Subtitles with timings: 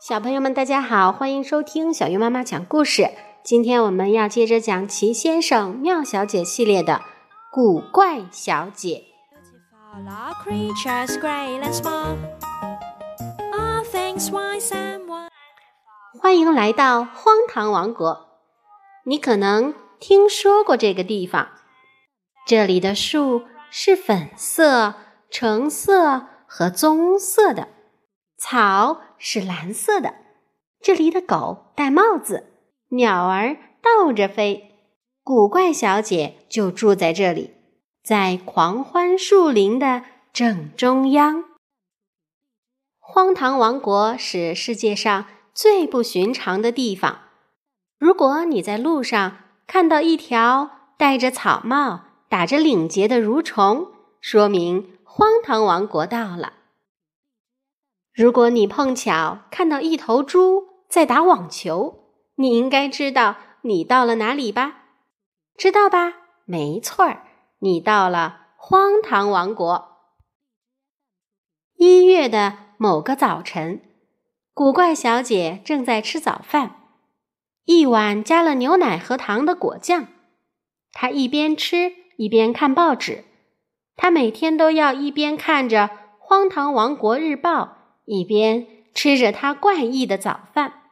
[0.00, 3.10] 小朋友们，大家好，欢迎收听小鱼妈妈讲故事。
[3.42, 6.94] 今天我们要接着讲《奇先生妙小姐》系列的
[7.50, 9.02] 《古怪小姐》。
[16.20, 18.28] 欢迎来到荒唐王国。
[19.04, 21.48] 你可能听说过这个地方，
[22.46, 24.94] 这里的树是粉色、
[25.36, 27.66] 橙色和棕色的，
[28.38, 30.14] 草是蓝色的。
[30.80, 32.52] 这里的狗戴帽子。
[32.90, 34.76] 鸟儿倒着飞，
[35.24, 37.52] 古怪小姐就住在这里，
[38.04, 41.42] 在狂欢树林的正中央。
[43.00, 47.22] 荒唐王国是世界上最不寻常的地方。
[47.98, 53.88] 如果你在路上看到一条戴着草帽、打着领结的蠕虫，
[54.20, 56.54] 说明荒唐王国到了。
[58.12, 64.86] 如果你碰巧看到一头猪在打网球，你应该知道你到了哪里吧？
[65.56, 66.14] 知道吧？
[66.46, 67.28] 没错儿，
[67.60, 69.88] 你到了荒唐王国。
[71.76, 73.82] 一月的某个早晨，
[74.52, 76.74] 古怪小姐正在吃早饭，
[77.66, 80.08] 一碗加了牛奶和糖的果酱。
[80.90, 83.26] 她一边吃一边看报纸。
[83.96, 85.88] 他每天都要一边看着
[86.18, 87.62] 《荒唐王国日报》，
[88.04, 90.82] 一边吃着他怪异的早饭。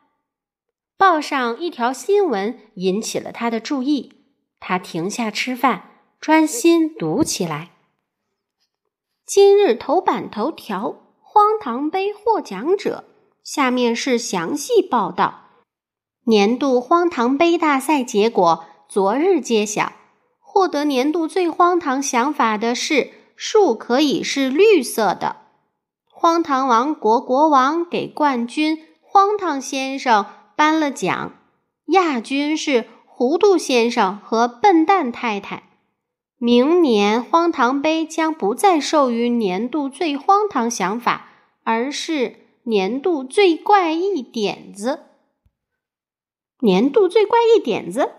[0.96, 4.12] 报上一条新闻引起了他的注意，
[4.60, 7.70] 他停下吃饭，专心读起来。
[9.26, 13.04] 今日头版头条：荒唐杯获奖者。
[13.42, 15.46] 下面是详细报道。
[16.26, 19.92] 年度荒唐杯大赛结果昨日揭晓，
[20.52, 25.36] 获得年度最荒唐想法的是树可以是绿色的。
[26.04, 30.26] 荒唐王国国王给冠军荒唐先生。
[30.54, 31.32] 颁了奖，
[31.86, 35.70] 亚军是糊涂先生和笨蛋太太。
[36.36, 41.30] 明年荒唐杯将不再授予年度最荒唐想法，
[41.64, 45.00] 而是年度最怪异点子。
[46.60, 48.12] 年度最怪异点子，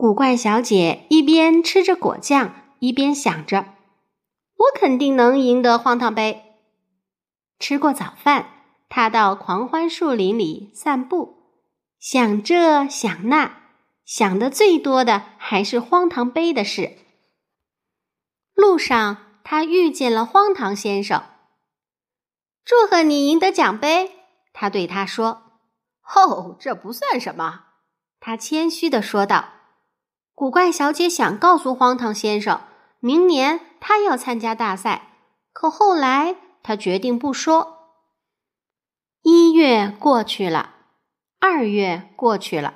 [0.00, 3.74] 古怪小姐一边吃着果酱，一边想着
[4.56, 6.54] ：“我肯定能赢得荒唐杯。”
[7.60, 8.46] 吃过早饭，
[8.88, 11.36] 她到狂欢树林里散步。
[11.98, 13.60] 想这想那，
[14.06, 16.96] 想的最多的还是荒唐杯的事。
[18.54, 21.22] 路上，他遇见了荒唐先生。
[22.64, 24.12] 祝贺你赢得奖杯，
[24.54, 25.42] 他对他说
[26.16, 27.64] ：“哦，这不算什么。”
[28.18, 29.59] 他谦虚的说道。
[30.40, 32.62] 古怪小姐想告诉荒唐先生，
[32.98, 35.10] 明年她要参加大赛，
[35.52, 37.90] 可后来她决定不说。
[39.20, 40.76] 一月过去了。
[41.40, 42.72] 二月过去了，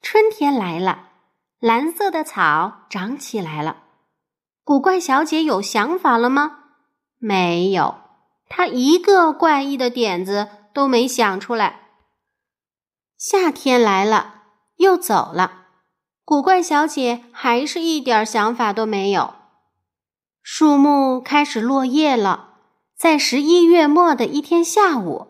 [0.00, 1.10] 春天来了，
[1.60, 3.84] 蓝色的草长起来了。
[4.64, 6.64] 古怪小姐有想法了吗？
[7.18, 7.94] 没有，
[8.48, 11.90] 她一个怪异的点子都没想出来。
[13.16, 14.42] 夏天来了，
[14.78, 15.61] 又走了，
[16.24, 19.34] 古怪小姐还是一点想法都没有。
[20.42, 22.54] 树木开始落叶了，
[22.96, 25.26] 在十一月末的一天下午，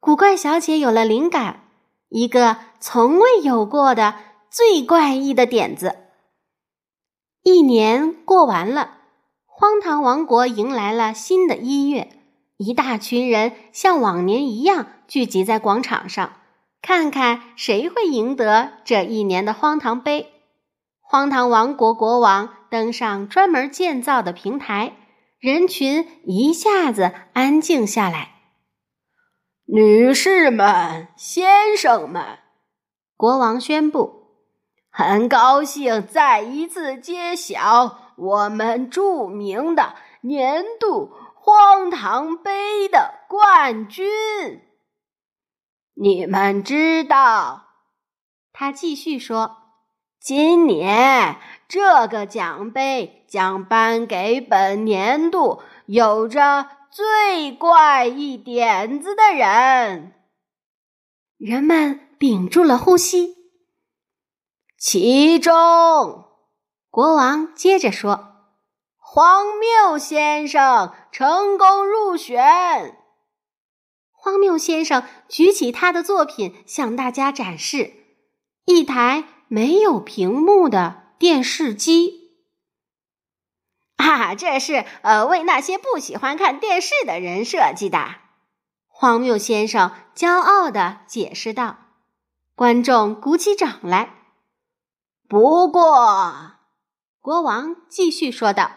[0.00, 1.64] 古怪小姐有了灵感。
[2.08, 4.16] 一个从未有过的
[4.50, 5.96] 最怪异的点子。
[7.42, 8.98] 一年过完了，
[9.46, 12.08] 荒唐王国迎来了新的一月。
[12.56, 16.32] 一大群人像往年一样聚集在广场上，
[16.82, 20.32] 看看谁会赢得这一年的荒唐杯。
[21.00, 24.96] 荒唐王国国王登上专门建造的平台，
[25.38, 28.30] 人群一下子安静下来。
[29.66, 32.38] 女士们、先生们，
[33.16, 34.26] 国王宣布
[34.90, 44.08] ：“很高兴再一次揭晓我们著名的年度荒唐杯的冠军。
[46.00, 47.66] 你们知道，
[48.52, 49.56] 他继续说，
[50.18, 51.36] 今年
[51.68, 60.12] 这个奖杯将颁给本年度有着。”最怪异点子的人，
[61.36, 63.36] 人们屏住了呼吸。
[64.76, 66.24] 其中，
[66.90, 68.34] 国王接着说
[68.98, 72.98] ：“荒谬先生成功入选。”
[74.50, 77.92] 荒谬先生举起他的作品向大家展示：
[78.64, 82.32] 一台没有屏幕的电视机。
[83.94, 88.16] 啊，这是呃为那些不喜欢看电视的人设计的。
[88.88, 91.76] 荒谬先生骄傲的解释道。
[92.56, 94.14] 观众鼓起掌来。
[95.28, 96.54] 不过，
[97.20, 98.72] 国王继续说道：“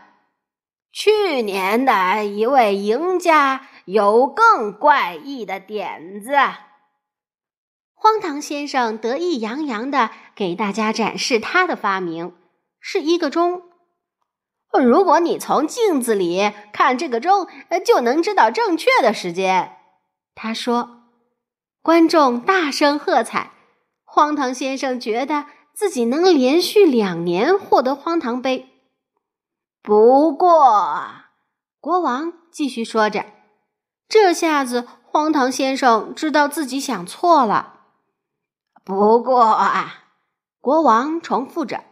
[0.93, 6.31] 去年的一位赢家有更怪异的点子。”
[7.93, 12.35] 荒唐先生得意洋洋的给大家展示他的发明，
[12.79, 13.63] 是一个钟。
[14.83, 17.47] 如果你从镜子里看这个钟，
[17.85, 19.77] 就能知道正确的时间。
[20.35, 20.99] 他说。
[21.83, 23.51] 观众大声喝彩。
[24.05, 28.69] 荒唐先生觉得自己能连续两年获得荒唐杯。
[29.81, 31.11] 不过，
[31.81, 33.25] 国王继续说着，
[34.07, 37.79] 这下子荒唐先生知道自己想错了。
[38.83, 40.05] 不过啊，
[40.59, 41.83] 国王重复着：“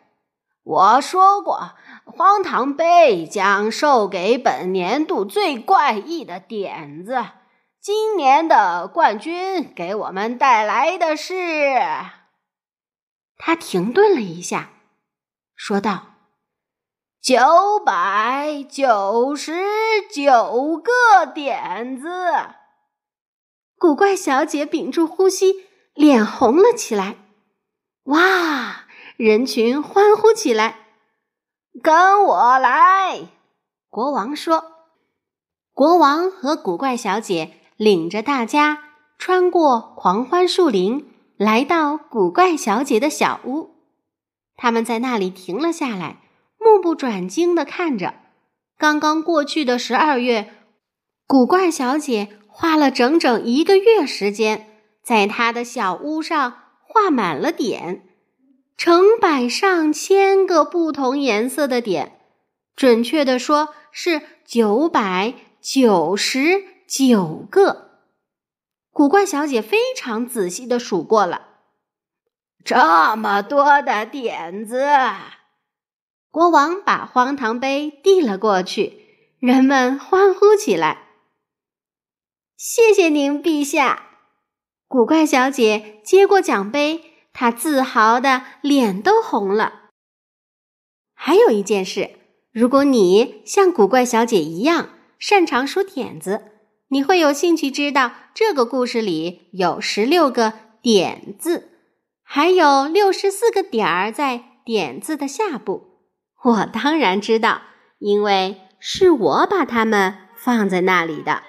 [0.64, 1.74] 我说过，
[2.06, 7.26] 荒唐杯将授给本年度最怪异的点子。
[7.80, 11.34] 今年的冠军给我们带来的是……”
[13.38, 14.70] 他停顿了一下，
[15.56, 16.04] 说道
[17.22, 17.38] ：“九
[17.86, 19.54] 百九十
[20.14, 22.10] 九个点子。”
[23.78, 25.72] 古怪小姐屏住呼吸。
[25.94, 27.18] 脸红了起来，
[28.06, 28.86] 哇！
[29.18, 30.88] 人群欢呼起来。
[31.84, 33.28] 跟我来，
[33.90, 34.72] 国王说。
[35.74, 38.82] 国王和古怪小姐领着大家
[39.18, 43.76] 穿过狂欢树林，来到古怪小姐的小屋。
[44.56, 46.20] 他们在那里停了下来，目
[46.82, 48.16] 不转睛的看着。
[48.78, 50.52] 刚刚过去的十二月，
[51.28, 54.68] 古怪小姐花了整整一个月时间。
[55.04, 58.04] 在她的小屋上画满了点，
[58.78, 62.20] 成百上千个不同颜色的点，
[62.76, 67.90] 准确的说是九百九十九个。
[68.92, 71.48] 古怪小姐非常仔细的数过了，
[72.64, 74.86] 这么多的点子。
[76.32, 81.10] 国王把荒唐杯递了过去，人们欢呼起来。
[82.56, 84.04] 谢谢您，陛下。
[84.88, 87.02] 古怪小姐接过奖杯，
[87.34, 89.90] 她自豪的脸都红了。
[91.14, 92.12] 还有一件事，
[92.54, 94.88] 如果你像古怪小姐一样
[95.20, 96.46] 擅长数点子，
[96.88, 101.72] 你会有兴趣知道这个故事里有十六个点字，
[102.24, 105.91] 还有六十四个点儿在点字的下部。
[106.44, 107.62] 我当然知道，
[108.00, 111.44] 因为是我把它们放在那里的。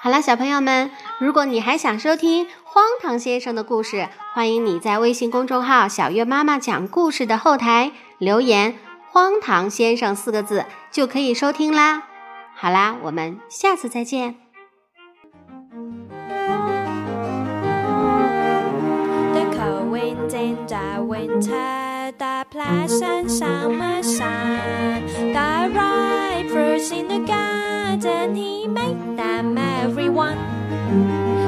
[0.00, 8.78] 好了，小朋友们，如果你还想收听荒唐先生的故事，欢迎你在微信公众号“小月妈妈讲故事”的后台留言
[9.10, 12.04] “荒唐先生”四个字，就可以收听啦。
[12.54, 14.36] 好啦，我们下次再见。
[21.17, 25.05] the pleasant summer sun.
[25.33, 30.37] The ripe fruits in the garden, he made them everyone.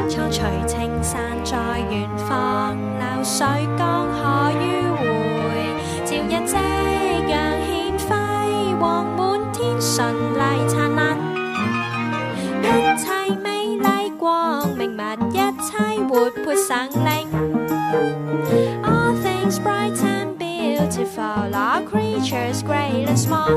[0.10, 1.57] 秋随青山在
[1.89, 3.45] 远方，流水
[3.77, 4.63] 江河迂
[4.98, 5.04] 回，
[6.06, 6.55] 朝日夕
[7.27, 7.34] 阳
[7.65, 7.67] 献
[8.00, 8.10] 辉
[8.79, 11.17] 煌，满天顺丽灿烂，
[12.62, 12.65] 一
[12.98, 13.05] 切
[13.44, 13.86] 美丽
[14.17, 15.00] 光明物，
[15.32, 15.77] 一切
[16.08, 17.19] 活泼生灵。
[20.88, 23.50] beautiful, all creatures great and small.